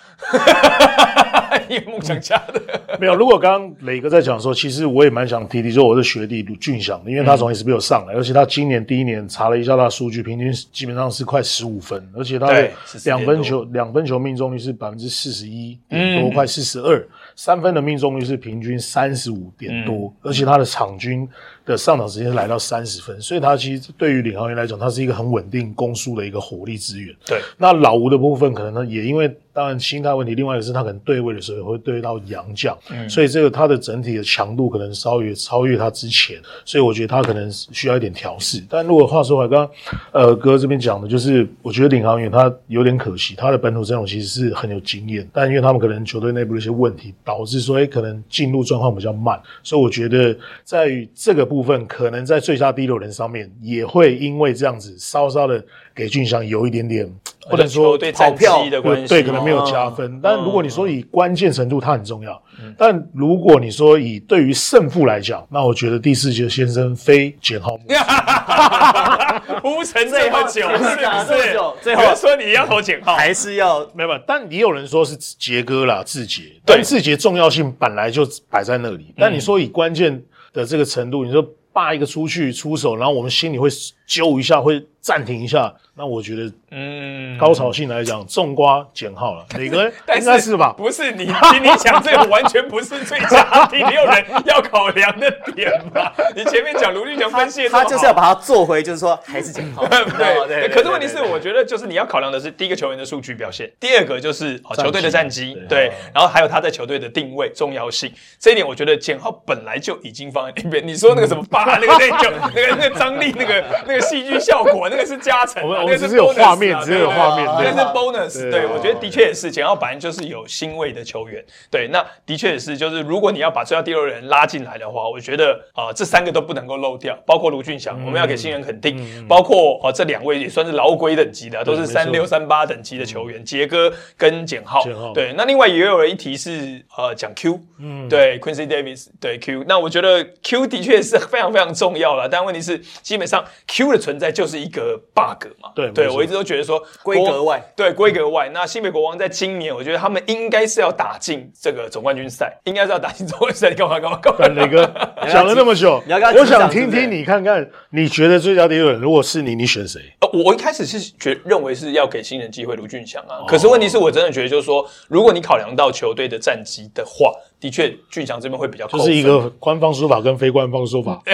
[1.68, 2.60] 你有梦想家的。
[3.00, 12.70] 没有，如果刚刚磊哥在讲说，其实我也蛮想提提，说我的学弟卢俊祥的，因为他从 SBL 上来，而且他今年第一年查了一下他的数据，平均基本上是快十五分，而且他的
[13.04, 17.04] 两分球两分球命中率是百分之四十一点多，快四十二，
[17.36, 21.28] 三分的命中率是平均三十五点多，而且他的场均
[21.64, 27.14] 的上场时间是来到三十分，所以他其实对于领航员来讲，他是一个很稳定攻速的一个火力资源。
[27.26, 32.76] 对，那老吴的部分，可能呢也因为当然心态问题，另外一个是他可能对位的时候也会对到洋将，
[33.08, 38.60] 所以这个他的整体的强度可能稍微超越他之前，所以我觉得他可能需要一点调试。
[38.68, 39.70] 但如果话说回来，刚刚
[40.10, 55.64] 呃哥这边讲的就是，我觉得领航员他有点可惜，他的本土阵容其实是很有经验，但因为他们可能球队内部的一些问题，导致说哎可能进入状况比较慢，所以我觉得在于这个部分，可能在最佳第六人上面也会因为这样子稍稍的
[55.94, 57.08] 给俊祥有一点点，
[57.48, 60.12] 不能说球队战绩的关系，对，可能没有加分。
[60.16, 62.40] 哦但如果你说以关键程度，它很重要。
[62.76, 67.84] 但如果你说以对于胜负来讲，那我觉得第四节先生非简浩木。
[69.60, 71.82] 铺陈这么久， 是不讲了这么是？
[71.82, 76.42] 最后说你要投简号，还是要没有，没有但也有人说是杰哥啦，志杰。
[76.64, 79.14] 对但志杰重要性本来就摆在那里。
[79.16, 83.68] 但你说以关键的这个程度，你说霸一个出去出手，然后我们心里会
[84.06, 85.72] 揪一下，会暂停一下。
[85.96, 90.74] 那我觉得嗯，高潮性来讲，种瓜减号了， 哪个但应该是吧？
[90.76, 96.12] 不是你听你讲这个完全不是最佳第六人要考量的点吧？
[96.34, 99.86] 你前面讲卢俊祥分析他就是要把它做回，就是说还是减号。
[99.86, 110.84] 对对，可是问题是，我觉得就是你要考量的是第一个球员的数据表现，第二个就是哦球队的战绩，对对，然后还有他在球队的定位重要性，这一点我觉得减号本来就已经放在那边。
[110.84, 118.50] 你说那个什么八那个那个那个那个张力那个那个戏剧效果，那个是加成啊，我们我那个们只是有画面啊只是有画面那是 bonus。
[118.50, 118.64] 对。
[118.64, 134.82] 对，我觉得的确也是，简浩本来就是有欣慰的球员，对，那的确也是，就是如果你要把最佳第六人拉进来的话，我觉得啊、这三个都不能够漏掉，包括卢俊祥，我们要给新人肯定，包括哦、这两位也算是老鬼等级的，都是三六三八等级的球员，杰哥跟简浩。
[134.82, 148.48] 简浩，对，那另外也有人一提是呃讲 Q，嗯，对，Quincy Davis，对 Q，那我觉得 Q 的确是非常非常重要了，但问题是基本上 Q 的存在就是一个 bug 嘛，对对我一直都觉得说规格外对规格外。
[148.52, 153.70] 那新北国王在今年，我觉得他们应该是要打进这个总冠军赛，应该是要打进总冠军赛。
[153.70, 154.38] 你干嘛干嘛干嘛？
[154.40, 154.84] 但磊哥
[155.30, 156.02] 讲了那么久，
[156.38, 160.00] 我想听听你看看，你觉得最佳第六人，如果是你，你选谁？
[160.20, 171.20] 呃，我一开始是觉认为是要给新人机会卢俊祥啊，可是问题是我真的觉得就是说，如果你考量到球队的战绩的话，的确俊祥这边会比较扣分就是一个官方说法跟非官方说法。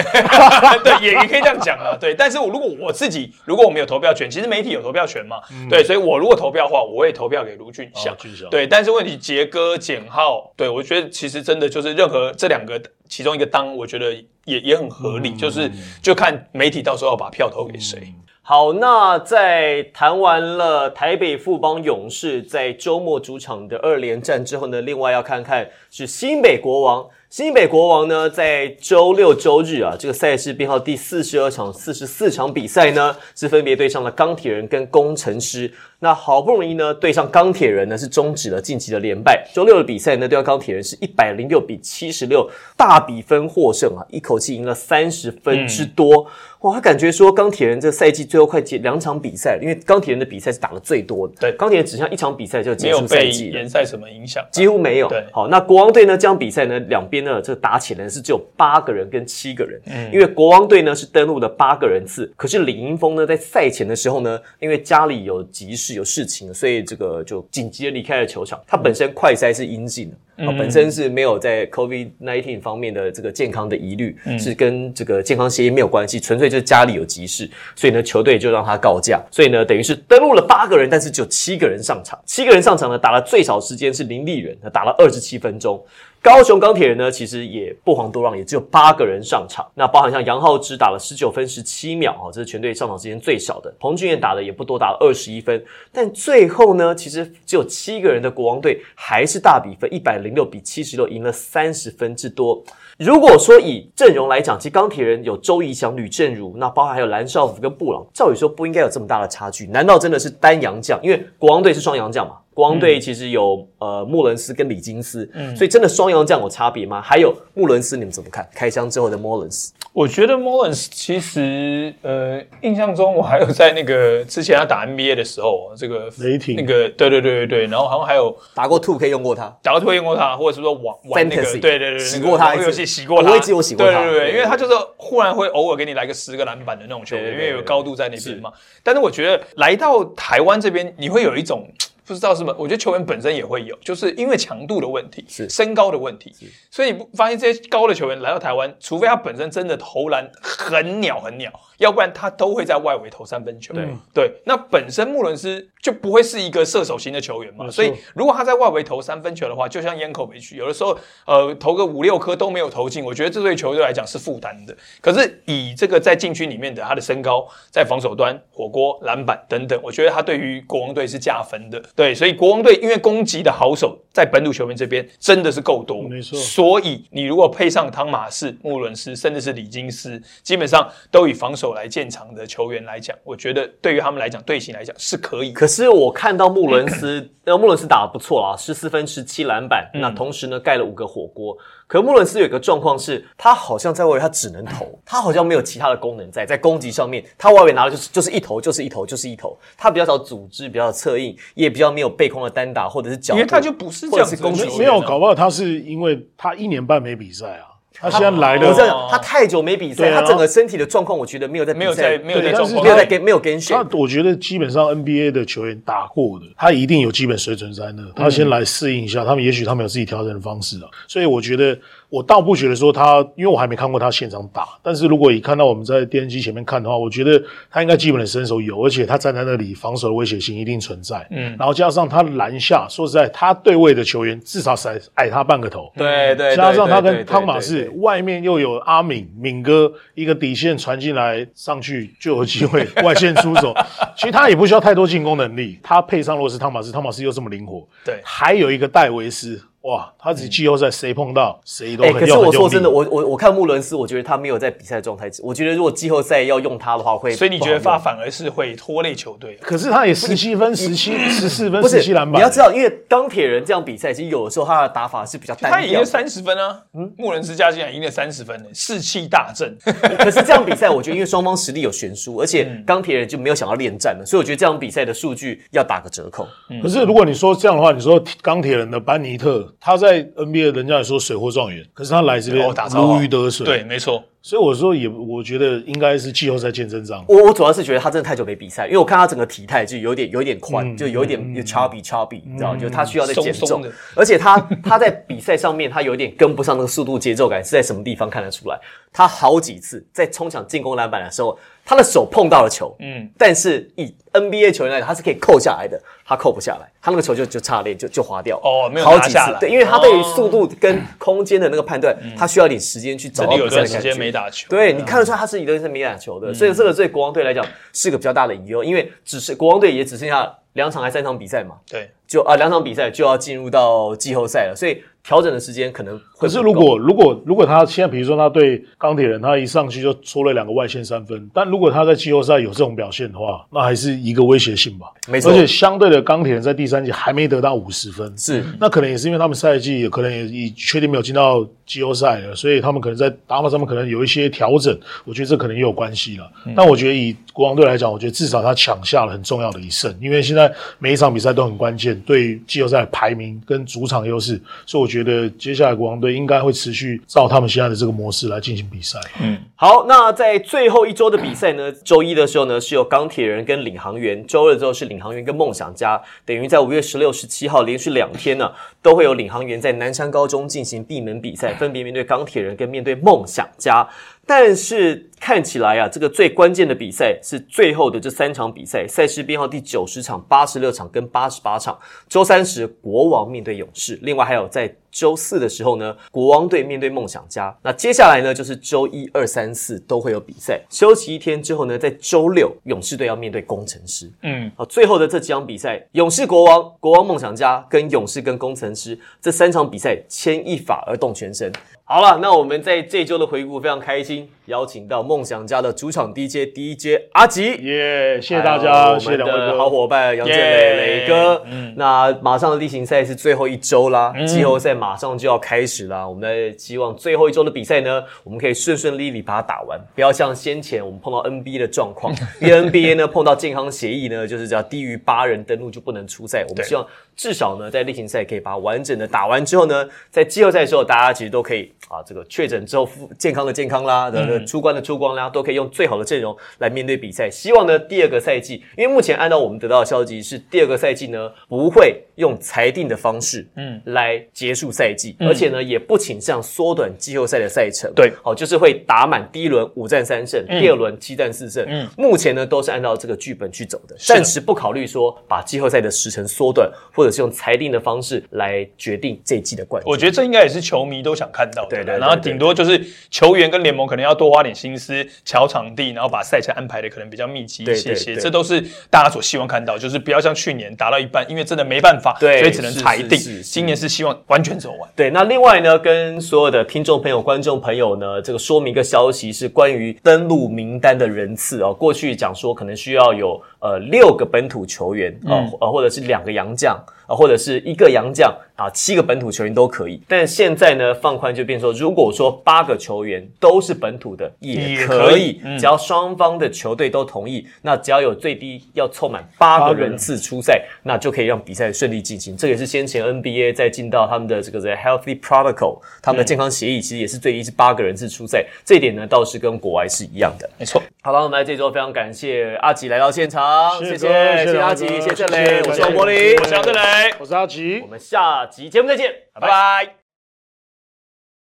[0.83, 1.97] 对，也也可以这样讲啊。
[1.99, 8.17] 对，但是我如果我自己，如果我们有投票权，其实媒体有投票权嘛，对，所以我如果投票的话，我会投票给卢俊祥哦。
[8.19, 14.13] 俊祥对，但是问题杰哥、简浩，对我觉得其实真的就是任何这两个其中一个当，我觉得
[14.45, 15.69] 也也很合理，就是
[16.01, 18.13] 就看媒体到时候要把票投给谁。
[18.53, 27.07] 好，那在谈完了台北富邦勇士在周末主场的二连战之后呢，另外要看看是新北国王。
[27.29, 35.71] 新北国王呢，在周六、周日啊，这个赛事编号第四十二场、四十四场比赛呢，是分别对上了钢铁人跟工程师。
[36.03, 39.47] 那好不容易呢，对上钢铁人呢，是终止了近期的连败。
[39.53, 46.25] 周六的比赛呢，对上钢铁人是一百零六比七十六，大比分获胜啊，一口气赢了三十分之多。
[46.61, 53.53] 哇，他感觉说钢铁人这个赛季最后快结两场比赛，因为钢铁人的比赛是打的最多的，对钢铁人只剩一场比赛就结束赛季了。
[53.53, 54.43] 联赛什么影响？
[54.51, 55.07] 几乎没有。
[55.07, 56.17] 对好，那国王队呢？
[56.17, 59.79] 这场比赛呢，两边呢这打起来是只有八个人跟七个人。
[59.85, 68.59] 嗯，因为国王队呢是登陆了八个人次，可是李英峰呢在赛前的时候呢，因为家里有急事有事情，所以这个就紧急的离开了球场。
[68.67, 70.17] 他本身快筛是阴性的。
[70.37, 85.79] 啊，本身是没有在 COVID 19方面的这个健康的疑虑，是跟这个健康协议没有关系，纯粹就是家里有急事，所以呢，球队就让他告假，所以呢，等于是登录了八个人，但是只有七个人上场，七个人上场呢，打了最少时间是林立人，他打了二十七分钟。
[86.23, 89.65] 高雄钢铁人呢，其实也不遑多让，也只有八个人上场。
[89.73, 93.73] 那包含像杨浩之打了十九分十七秒啊，这是全队上场时间最少的。
[93.79, 95.63] 彭俊彦打的也不多，打了二十一分。
[95.91, 102.63] 但最后呢，其实只有七个人的国王队还是大比分一百零六比七十六赢了三十分之多。
[102.99, 109.65] 如果说以阵容来讲，其实钢铁人有周怡翔、吕正如，那包含还有蓝少福跟布朗，照理说不应该有这么大的差距。
[109.65, 110.99] 难道真的是单洋将？
[111.01, 112.35] 因为国王队是双洋将嘛。
[112.53, 115.55] 国王队其实有呃穆伦斯跟李金斯，嗯。
[115.55, 117.01] 所以真的双阳将有差别吗？
[117.01, 118.47] 还有穆伦斯，你们怎么看？
[118.53, 126.55] 开箱之后的穆伦斯，我觉得穆伦斯其实呃印象中我还有在那个之前他打 NBA 的时候，这个雷霆。
[126.55, 134.03] 那个对对对对对，然后好像还有打过 Two 可以用过他，打过 Two K 用过他，或者是说玩玩那个对对对洗过他一戏洗过他，我也记得我洗过他。
[134.03, 138.51] 对对对，对因为他就是忽然会偶尔给你来个十个篮板的那种球因为有高度在那边嘛。
[138.83, 141.65] 但是我觉得来到台湾这边，你会有一种。
[142.05, 142.55] 不知道是不是？
[142.57, 146.33] 我觉得球员本身也会有，就是因为强度的问题，是身高的问题，
[146.69, 153.73] 所以你不发现这些高的球员来到台湾，除非他本身真的投篮很鸟很鸟，要不然他都会在外围投三分球。
[153.73, 164.75] 对对，那本身穆伦斯就不会是一个射手型的球员嘛，所以如果他在外围投三分球的话，就像烟口北区，有的时候呃投个五六颗都没有投进，我觉得这对球队来讲是负担的。
[165.01, 171.81] 可是以这个在禁区里面的他的身高，在防守端、火锅、篮板等等，我觉得他对于国王队是加分的。
[171.95, 185.51] 对，所以国王队因为攻击的好手在本土球员这边真的是够多，没错所以你如果配上汤马士、穆伦斯，甚至是李金斯，基本上都以防守来建场的球员来讲，我觉得对于他们来讲，队形来讲是可以。
[185.51, 191.57] 可是我看到穆伦斯，呃，穆伦斯打得不错啊，十四分、十七篮板，嗯那同时呢盖了五个火锅。
[191.87, 204.37] 可穆伦斯有一个状况是，他好像在外围他只能投，他好像没有其他的功能在，在攻击上面，他外围拿的就是就是一投就是一投就是一投，他比较少组织，比较少策应，也比较没有背空的单打或者是角度，因为他就不是这样子
[204.77, 213.77] 没有，搞不好他是因为他一年半没比赛啊，他现在来了，我这样，他太久没比赛，他整个身体的状况，我觉得没有在没有在没有在没有在跟没有跟选。
[213.77, 221.77] 那，我觉得基本上 NBA 的球员打过的，他一定有基本水准在那，他先来适应一下，他们也许他们有自己调整的方式啊，所以我觉得
[222.11, 243.73] 我倒不觉得说他，因为我还没看过他现场打，但是如果以看到我们在电视机前面看的话，我觉得他应该基本的身手有，而且他站在那里防守的威胁性一定存在，嗯，然后加上他篮下，说实在，他对位的球员至少矮矮他半个头，对对，加上他跟汤马士外面又有阿敏敏哥一个底线传进来，上去就有机会外线出手。
[244.17, 248.19] 其实他也不需要太多进攻能力，他配上如果是汤马士，汤马士又这么灵活，对。
[248.21, 255.27] 还有一个戴维斯，哇，他只季后赛谁碰到谁都哎、可是很用很用力我说真的，我我我看穆伦斯，我觉得他没有在比赛状态。
[255.41, 259.57] 我觉得如果季后赛要用他的话，会所以你觉得不好用发反而是会拖累球队？
[259.61, 265.75] 可是他也十七分、十七、十四分、不是十七篮板，你要知道，因为钢铁人这样比赛，其实有的时候他的打法是比较单调的。
[265.75, 269.75] 他也赢了三十分啊，嗯穆伦斯加进来赢了三十分呢，士气大振。
[270.19, 276.47] 可是这样比赛，我觉得因为双方实力有悬殊，而且嗯钢铁人就没有想要恋战了，所以我觉得这场比赛的数据要打个折扣。
[276.83, 284.23] 可是如果你说这样的话，你说钢铁人的班尼特，他在 NBA 人家也说水货状元，可是他来这边如鱼得水，对，没错。
[284.43, 287.23] 所以我说也，我觉得应该是季后赛见真章。
[287.27, 298.79] 我我主要是觉得他真的太久没比赛，因为我看他整个体态就有点有点宽，嗯就有一点有 chubby chubby，你知道，就他需要再减重松松，而且他他在比赛上面他有点跟不上那个速度节奏感，是在什么地方看得出来？
[299.13, 301.55] 他好几次在冲抢进攻篮板的时候，
[301.91, 314.19] 他的手碰到了球，嗯，但是以 NBA 球员来讲，他是可以扣下来的，他扣不下来，他那个球就就差点就就滑掉，哦没有好几拿下来，次对，因为他对于哦速度跟空间的那个判断，他需要一点时间去找到这里有段时间比赛的感觉。
[314.21, 335.07] 没打球，对你看得出来他是一个是没打球的，所以这个对国王队来讲是个比较大的隐忧，因为只是国王队也只剩下两场还三场比赛嘛，对，就啊两场比赛就要进入到季后赛了，所以调整的时间可能会可是如果如果如果他现在比如说他对钢铁人，他一上去就出了两个外线三分，但如果他在季后赛有这种表现的话，那还是一个威胁性吧。
[335.27, 335.51] 没错。
[335.51, 338.63] 而且相对的钢铁人在第三季还没得到五十分，是。
[338.79, 346.51] 那可能也是因为他们赛季可能也已确定没有进到季后赛了，所以他们可能在打法上面可能有一些调整，我觉得这可能也有关系了。
[346.75, 359.19] 但我觉得以国王队来讲，我觉得至少他抢下了很重要的一胜，因为现在每一场比赛都很关键，对季后赛排名跟主场优势，所以我觉得接下来国王队应该会持续照他们现在的这个模式来进行比赛。
[359.41, 374.07] 嗯，好，那在最后一周的比赛呢， 周一的时候呢是有钢铁人跟领航员，周二之后是领航员跟梦想家，等于在五月十六、十七号连续两天呢，都会有领航员在南山高中进行闭门比赛，分别面对钢铁人跟面对梦想家。
[374.53, 381.97] 但是看起来啊，这个最关键的比赛是最后的这三场比赛，赛事编号第九十场、八十六场跟八十八场。
[382.27, 387.73] 周三时国王面对勇士，另外还有在周四的时候呢，国王队面对梦想家。
[387.81, 390.81] 那接下来呢，就是周一、二、三、四都会有比赛。
[390.89, 394.29] 休息一天之后呢，在周六勇士队要面对工程师。
[394.43, 401.71] 嗯，好，最后的这几场比赛，勇士、国王、国王、梦想家跟勇士跟工程师这三场比赛，牵一发而动全身。
[402.11, 407.71] 好了，那我们在这一周的回顾非常开心，邀请到梦想家的主场 DJ DJ 阿吉。
[407.77, 411.63] 耶、谢谢大家，谢谢两位的好伙伴杨建耶磊磊哥。
[411.65, 416.27] 嗯那马上的例行赛是最后一周啦，季后赛马上就要开始啦。
[416.27, 426.65] 我们在希望最后一周的比赛呢，我们可以顺顺利利把它打完，不要像先前我们碰到 NBA 的状况， 因为 NBA 呢碰到健康协议呢，就是只要低于八人登录就不能出赛。
[426.67, 427.07] 我们希望
[427.41, 437.49] 至少呢在例行赛可以把完整的打完之后呢，在季后赛的时候大家其实都可以啊这个确诊之后复健康的健康啦，的的出关的出关啦，都可以用最好的阵容来面对比赛。
[437.49, 448.33] 希望呢第二个赛季，因为目前按照我们得到的消息是第二个赛季呢不会用裁定的方式，嗯，来结束赛季，而且呢也不倾向缩短季后赛的赛程，对。
[448.43, 460.11] 好，就是会打满第一轮五战三胜，第二轮七战四胜，嗯，目前呢都是按照这个剧本去走的，暂时不考虑说把季后赛的时程缩短，或者是用裁定的方式来决定这一季的冠军。
[460.11, 461.87] 我觉得这应该也是球迷都想看到。
[461.89, 468.35] 对对对然后顶多就是球员跟联盟可能要多花点心思瞧场地，然后把赛程安排的可能比较密集一些些。
[468.35, 473.39] 这都是大家所希望看到，就是不要像去年打到一半，因为真的没办法，对所以只能裁定。
[473.63, 475.09] 今年是希望完全走完。
[475.15, 481.93] 对，那另外呢，跟所有的听众朋友、观众朋友呢，这个说明一个消息，是关于登录名单的人次哦。
[481.93, 490.21] 过去讲说可能需要有呃六个本土球员啊、呃，或者是两个洋将啊、或者是一个洋将啊，七个本土球员都可以。
[490.27, 495.31] 但现在呢，放宽就变说，如果说八个球员都是本土的，也也可以。
[495.31, 495.79] 可以，嗯。
[495.79, 502.57] 只要双方的球队都同意，那只要有最低要凑满八个人次出赛，那就可以让比赛顺利进行。
[502.57, 510.69] 这也是先前 NBA 在进到他们的这个 Healthy Protocol，他们的健康协议其实也是最低是八个人次出赛，这一点呢倒是跟国外是一样的。
[510.77, 516.99] 没错，好了，我们在这周非常感谢阿吉来到现场，谢谢谢谢阿吉，谢谢郑磊，我是王柏林，我是杨振磊。
[517.39, 518.07] 我是阿吉我。
[518.07, 520.20] 们下集节目再见，拜拜